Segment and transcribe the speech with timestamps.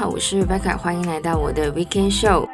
[0.00, 2.48] 好，我是 Rebecca，欢迎来到我的 Weekend Show。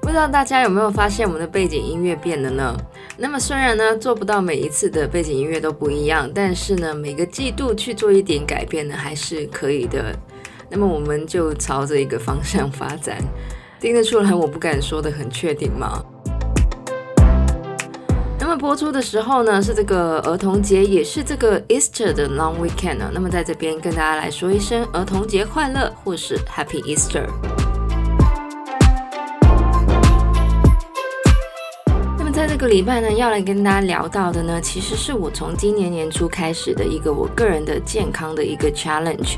[0.00, 2.74] 不知道大家有没有发现我们的背景音乐变了呢？
[3.18, 10.18] 那么虽然呢做不到每一次的背景音乐都不一样，但是呢每个季度去做一点改变呢还是可以的。
[10.70, 13.18] 那么我们就朝着一个方向发展，
[13.78, 16.02] 听得出来我不敢说的很确定吗？
[18.44, 23.08] 那么播出的时候呢，是这个儿童节，也是这个 Easter 的 Long Weekend 呢。
[23.14, 27.28] 那么在这边跟大家来说一声儿童节快乐，或是 Happy Easter。
[32.18, 39.36] 那么在这个礼拜呢，要来跟大家聊到的呢，其实是我从今年年初开始的一个我个人的健康的一个 challenge。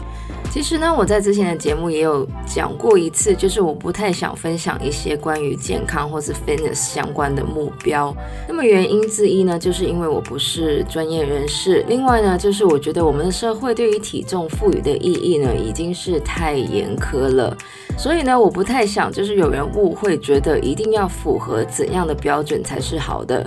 [0.55, 8.15] 其实呢，我在之前的节目也有讲过一次，就是我不太想分享一些关于健康或是 fitness 相关的目标。
[8.47, 17.57] 那么原因之一呢，就是因为我不是专业人士；另外呢，就是我觉得我们的社会对于体重赋予的意义呢，已经是太严苛了。
[17.99, 23.45] 所以呢，我不太想就是有人误会，觉得一定要符合怎样的标准才是好的。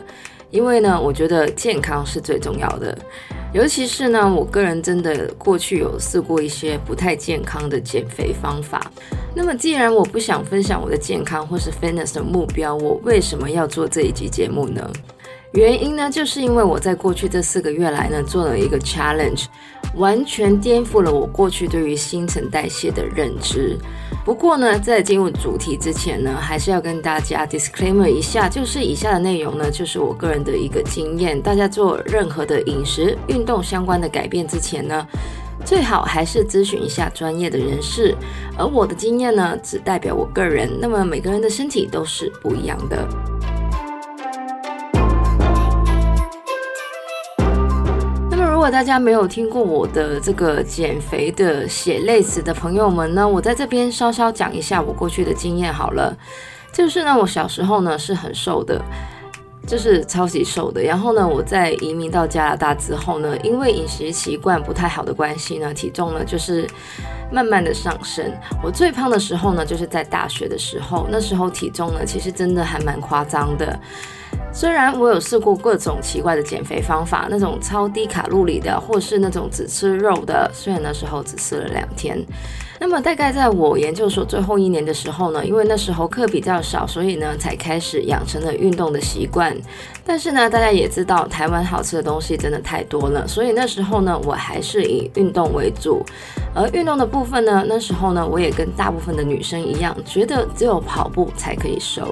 [0.50, 2.98] 因为呢，我觉得健康是最重要的。
[3.58, 8.80] 尤其是呢，我个人真的过去有试过一些不太健康的减肥方法。
[9.33, 14.88] 那么，既然我不想分享我的健康或是 fitness 的目标，我为什么要做这一集节目呢？
[15.53, 19.45] 原因呢，就是因为我在过去这四个月来呢，做了一个 challenge，
[19.98, 23.78] 完全颠覆了我过去对于新陈代谢的认知。
[24.23, 31.42] 不过呢，在进入主题之前呢，还是要跟大家 disclaimer 一下，就是以下的内容呢，就是我个人的一个经验。
[31.42, 35.08] 大家做任何的饮食、运动相关的改变之前呢，
[35.64, 38.14] 最好还是咨询一下专业的人士。
[38.58, 43.08] 而我的经验呢，只代表我个人，那么每个人的身体都是不一样的。
[48.67, 56.13] 果大家没有听过我的这个减肥的血泪史的朋友们呢，我在这边稍稍讲一下我过去的经验好了。
[56.73, 58.83] 就是呢，我小时候呢是很瘦的，
[59.66, 60.83] 就是超级瘦的。
[60.83, 66.69] 然后呢，我在移民到加拿大之后呢，因为饮食习惯不太好的关系呢，体重呢就是
[67.31, 68.29] 慢慢的上升。
[68.61, 73.79] 我最胖的时候呢，就是在大学的时候，那时候体重呢其实真的还蛮夸张的。
[74.57, 82.19] 虽然我有试过各种奇怪的减肥方法，那种超低卡路里的，或是那种只吃肉的，虽然那时候只吃了两天。
[82.79, 89.56] 那么大概在我研究所最后一年的时候呢，因为那时候课比较少，所以呢才开始养成了运动的习惯。
[90.03, 96.03] 但是呢，大家也知道台湾好吃的东西真的太多了，所以那时候呢，我还是以运动为主。
[96.56, 102.12] 而运动的部分呢，那时候呢，我也跟大部分的女生一样，觉得只有跑步才可以瘦。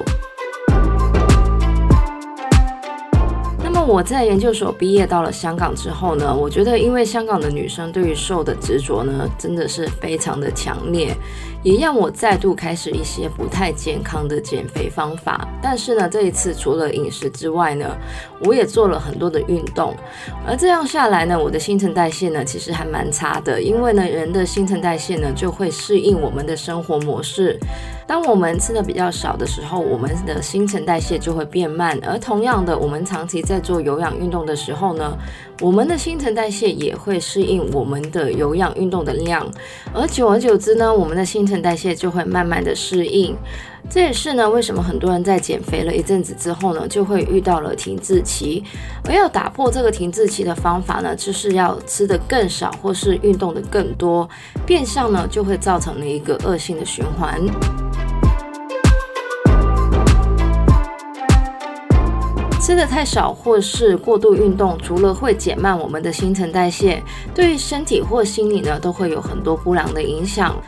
[3.87, 11.15] 我在研究所毕业到了香港之后呢，我觉得因为香港的女生对于瘦的执着呢，真的是非常的强烈，
[11.61, 15.47] 也让我再度开始一些不太健康的减肥方法。
[15.61, 17.95] 但是呢，这一次除了饮食之外呢，
[18.41, 19.95] 我也做了很多的运动，
[20.47, 27.59] 而这样下来呢，我的新陈代谢呢其实还蛮差的，因为呢，人的新陈代谢呢就会适应我们的生活模式。
[28.07, 31.99] 当我们吃的比较少的时候，我们的新陈代谢就会变慢。
[32.05, 35.17] 而同样的，我们长期在做有氧运动的时候呢，
[35.59, 39.45] 我们的新陈代谢也会适应我们的有氧运动的量。
[39.91, 43.35] 而久而久之呢，我们的新陈代谢就会慢慢的适应。
[43.89, 48.63] 这也是呢，为什么很多人在减肥了一阵子之后呢，就会遇到了停滞期。
[49.05, 54.27] 而要打破这个停滞期的方法呢，就是要吃得更少，或是运动得更多，
[54.65, 57.39] 变相呢就会造成了一个恶性的循环。
[62.65, 66.99] 吃的太少或是过度运动，除了会减慢我们的新陈代谢，
[67.31, 70.59] 对于身体或心理呢，都会有很多不良的影响。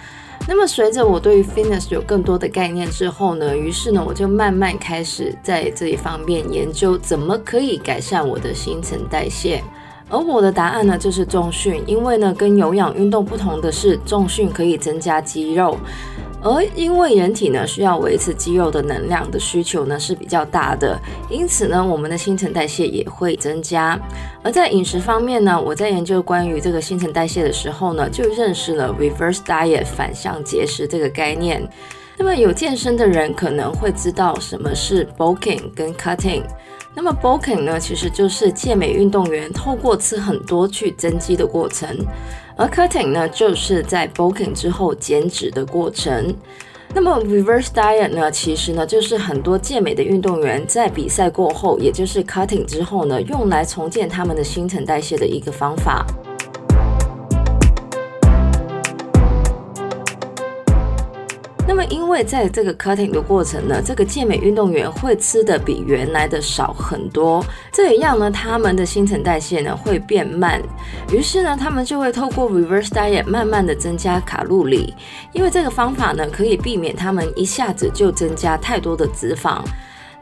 [0.47, 9.63] 那么随着我对于 fitness 有更多的概念之后呢，于是呢，我就慢慢开始在这一方面研究，怎么可以改善我的新陈代谢。
[10.07, 15.75] 而我的答案呢，就是重训，因为呢，跟有氧运动不同的是，重训可以增加肌肉。
[16.43, 20.99] 而因为人体呢需要维持肌肉的能量的需求呢是比较大的，
[21.29, 23.99] 因此呢我们的新陈代谢也会增加。
[24.43, 31.67] 而在饮食方面呢，我在研究关于这个新陈代谢的时候呢，就认识了 reverse diet 反向节食这个概念。
[32.17, 36.43] 那么有健身的人可能会知道什么是 bulking 跟 cutting。
[36.95, 41.95] 那么 bulking 呢其实就是健美运动员透过吃很多去增肌的过程。
[42.57, 46.35] 而 cutting 呢，就是在 bulking 之后减脂的过程。
[46.93, 56.05] 那么 reverse diet 呢，其实呢，就是很多健美的运动员在比赛过后，也就是 cutting 之后呢，用来重建他们的新陈代谢的一个方法。
[61.67, 70.61] 那么因为在这个 cutting 的过程呢，这个健美运动员会吃的比原来的少很多，这也让呢，他们的新陈代谢呢会变慢，
[71.11, 74.93] 于是呢，他们就会透过 reverse diet 慢慢的增加卡路里，
[75.33, 79.61] 因为这个方法呢可以避免他们一下子就增加太多的脂肪。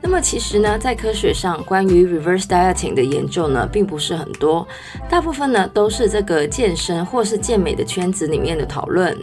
[0.02, 4.68] 那么其实呢，在科学上关于 reverse dieting 的研究呢，并不是很多，
[5.08, 9.16] 大部分呢都是这个健身或是健美的圈子里面的讨论。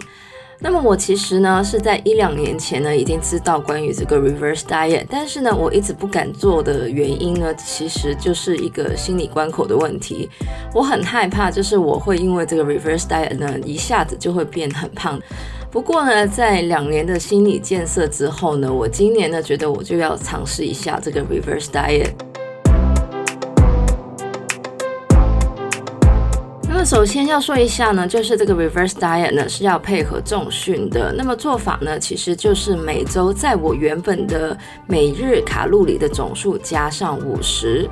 [0.65, 10.31] 那么我其实呢是在一两年前呢已经知道关于这个 reverse diet，但是呢我一直不敢做的原因呢，其实就是一个心理关口的问题。
[10.73, 15.21] 我很害怕，就是我会因为这个 reverse diet 呢一下子就会变很胖。
[15.71, 22.13] 不过呢，在两年的心理建设之后呢，我今年呢觉得我就要尝试一下这个 reverse diet。
[26.83, 31.15] 么首先要说一下呢，就是这个 reverse diet 呢是要配合重训的。
[31.17, 34.59] 那么做法呢，其实就是每周在我原本的
[34.89, 37.89] 每日卡路里的总数加上五十。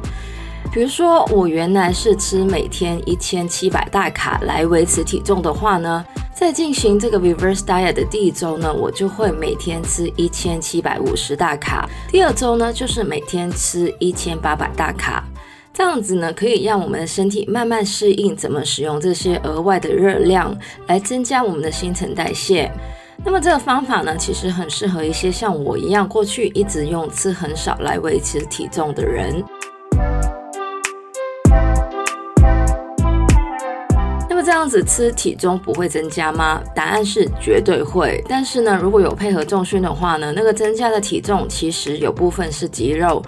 [0.72, 6.04] 比如说我原来是吃每天一千七百大卡来维持体重的话呢。
[6.34, 11.88] 在进行这个 reverse diet 的第一周呢，我就会每天吃一千七百五十大卡。
[12.08, 15.22] 第二周呢，就是每天吃一千八百大卡。
[15.72, 20.56] 这样子呢，可以让我们的身体慢慢适应怎么使用这些额外的热量，
[20.88, 22.70] 来增加我们的新陈代谢。
[23.24, 29.42] 那么这个方法呢，其实很适合一些像我一样过去一直用吃很少来维持体重的人。
[34.42, 36.60] 这样子吃体重不会增加吗？
[36.74, 38.24] 答案是绝对会。
[38.28, 43.22] 但是呢，如果有配合重训的话呢，那个增加的体重其实有部分是肌肉。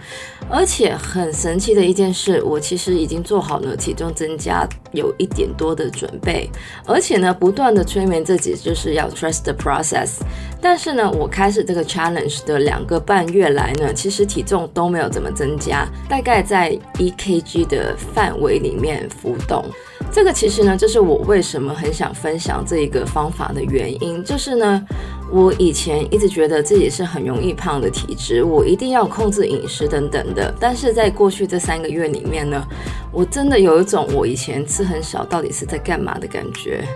[0.49, 6.51] 而且很神奇的一件事，我其实已经做好了体重增加有一点多的准备，
[6.87, 10.21] 而且呢，不断的催眠自己就是要 trust the process。
[10.61, 19.65] 但是呢，我开始这个 challenge 的两个半月来呢，其实体重都没有怎么增加，大概在一 kg 的范围里面浮动。
[20.13, 24.87] 这个其实呢，就是我为什么很想分享这一个方法的原因，就是呢，
[25.33, 30.55] 我以前一直觉得自己是很容易胖的体质，我一定要控制饮食等等的。
[30.61, 32.63] 但是在过去这三个月里面呢，
[33.11, 36.87] 我真的有一种我以前吃很少，到底是在干嘛的感觉。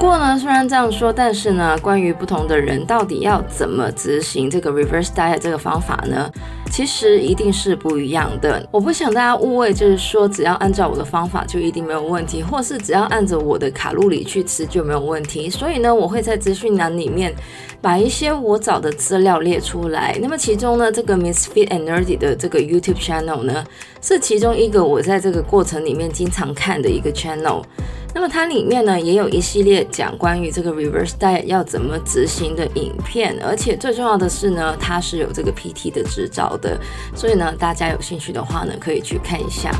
[0.00, 6.26] 不过呢，虽然这样说，但是呢，关于不同的人到底要怎么执行这个 reverse diet 这个方法呢，
[6.72, 8.66] 其实一定是不一样的。
[8.70, 15.50] 我不想大家误会，就是说只要按照我的方法就一定没有问题，或是只要按着我的卡路里去吃就没有问题。
[15.50, 17.34] 所以呢，我会在资讯栏里面
[17.82, 20.18] 把一些我找的资料列出来。
[20.22, 23.62] 那么其中呢，这个 Miss Fit and Nerdy 的这个 YouTube channel 呢，
[24.00, 27.62] 是其中一个我在这个过程里面经常看的一个 channel。
[28.12, 36.78] 那么它里面呢，也有一系列讲关于这个 reverse diet 要怎么执行的影片，而且最重要的是呢，它是有这个 PT 的执照的，
[37.14, 39.70] 所以呢，大家有兴趣的话呢，可以去看一下。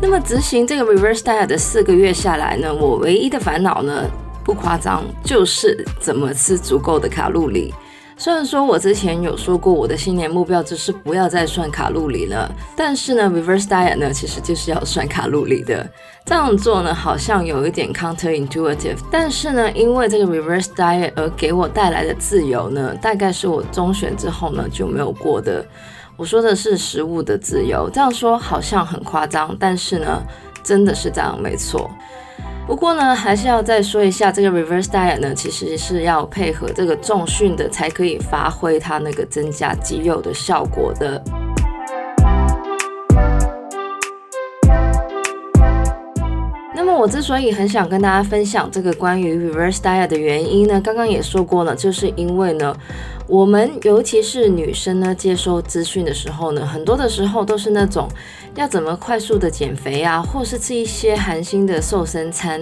[0.00, 4.04] 那么执行这个 reverse diet 的四个月下来呢，我唯一的烦恼呢，
[4.44, 7.72] 不夸张，就是怎么吃足够的卡路里。
[8.22, 15.84] 虽然说我之前有说过我的新年目标就是不要再算卡路里了，但是呢，reverse diet 呢其实就是要算卡路里的。
[16.24, 25.66] 这样做呢好像有一点 counterintuitive，但是呢，因为这个 reverse diet 而给我带来的自由呢，大概是我中选之后呢就没有过的。
[26.16, 30.22] 我说的是食物的自由，这样说好像很夸张，但是呢，
[30.62, 31.90] 真的是这样，没错。
[32.64, 41.22] 不过呢，还是要再说一下，这个 reverse diet 呢，其实是要配合这个重训的，才可以发挥它那个增加肌肉的效果的。
[46.74, 52.74] 那么我之所以很想跟大家分享这个关于 reverse diet 的原因呢，刚刚也说过了，就是因为呢。
[53.28, 58.06] 我们尤其是女生呢，接收资讯的时候呢，很多的时候都是那种
[58.54, 62.60] 要怎么快速的减肥啊，或是吃一些寒心的瘦身餐。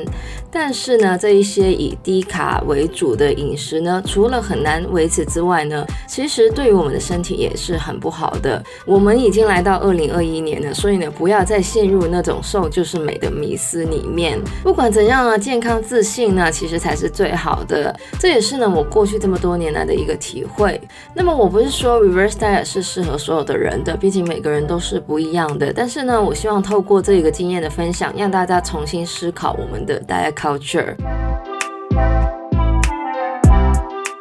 [0.50, 8.62] 但是呢，这一些以低卡为主的饮食呢，除了很难维持之外呢，其实对于我们的身体也是很不好的。
[8.84, 14.40] 我们已经来到二零二一年了，所以呢，不要再陷入那种瘦就是美的迷思里面。
[14.62, 17.94] 不管怎样呢，健康自信呢，其实才是最好的。
[18.18, 20.40] 这也是呢，我过去这么多年来的一个体。
[20.54, 20.80] 会，
[21.14, 25.72] 那么我不是说 reverse diet 是适合所有的人的，毕竟每个人都是不一样的。
[25.80, 30.94] 但是呢，我希望透过这个经验的分享，让大家重新思考我们的 diet culture。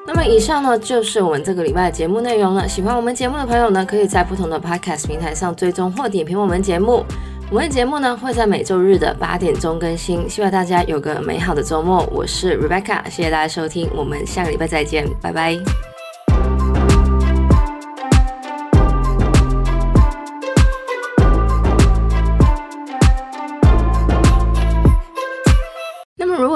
[0.08, 2.66] 那么以上呢就是我们这个礼拜的节目内容了。
[2.66, 7.04] 喜欢我们节目的朋友呢，可以在不同的 Podcast 平台上追踪或点评我们节目。
[7.52, 10.30] 我们的节目呢会在每周日的八点钟更新。
[10.30, 12.08] 希望大家有个美好的周末。
[12.10, 15.60] 我是 Rebecca，谢谢大家收听，我们下个礼拜再见，拜拜。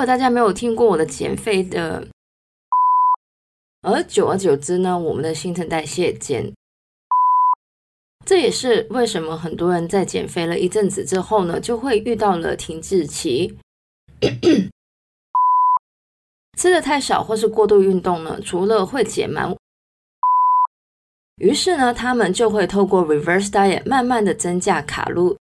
[0.06, 2.08] 大家没有听过我的减肥的，
[3.82, 6.54] 而久而久之呢，我们的新陈代谢减，
[8.26, 13.58] 这也是为什么很多人在减肥了一阵子之后呢，就会遇到了停滞期。
[16.58, 19.54] 吃的太少或是过度运动呢，除了会减慢，
[21.38, 25.38] 于是呢，他们就会透过 reverse diet 慢慢的增加卡路。